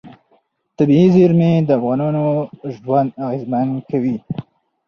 طبیعي 0.77 1.07
زیرمې 1.15 1.51
د 1.67 1.69
افغانانو 1.79 2.25
ژوند 2.75 3.09
اغېزمن 3.25 3.67
کوي. 3.89 4.15